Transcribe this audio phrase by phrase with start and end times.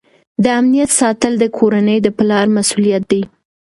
[0.43, 3.21] د امنیت ساتل د کورنۍ د پلار مسؤلیت دی.